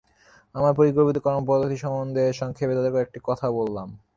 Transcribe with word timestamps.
আমার 0.55 0.73
পরিকল্পিত 0.79 1.17
কর্মপদ্ধতি 1.25 1.77
সম্বন্ধে 1.79 2.23
সংক্ষেপে 2.39 2.77
তাদের 2.77 2.93
কয়েকটি 2.95 3.19
কথা 3.27 3.47
বললাম। 3.57 3.87